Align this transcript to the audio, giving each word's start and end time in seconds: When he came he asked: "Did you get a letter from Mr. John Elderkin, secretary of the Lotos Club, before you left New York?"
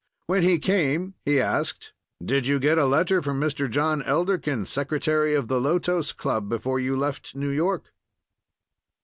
When 0.25 0.41
he 0.41 0.57
came 0.57 1.13
he 1.25 1.39
asked: 1.39 1.93
"Did 2.25 2.47
you 2.47 2.59
get 2.59 2.79
a 2.79 2.87
letter 2.87 3.21
from 3.21 3.39
Mr. 3.39 3.69
John 3.69 4.01
Elderkin, 4.01 4.65
secretary 4.65 5.35
of 5.35 5.47
the 5.47 5.61
Lotos 5.61 6.11
Club, 6.11 6.49
before 6.49 6.79
you 6.79 6.97
left 6.97 7.35
New 7.35 7.51
York?" 7.51 7.93